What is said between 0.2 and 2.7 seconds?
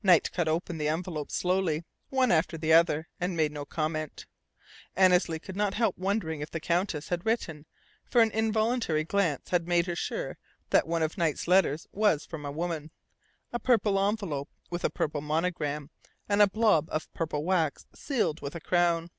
cut open the envelopes slowly, one after